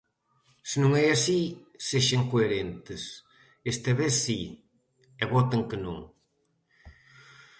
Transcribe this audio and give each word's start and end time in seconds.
Se 0.69 0.77
non 0.83 0.91
é 1.03 1.05
así, 1.11 1.41
sexan 1.89 2.23
coherentes, 2.31 3.01
esta 3.73 3.91
vez 4.01 4.13
si, 4.25 4.39
e 5.21 5.23
voten 5.33 5.61
que 5.69 5.77
non. 5.85 5.99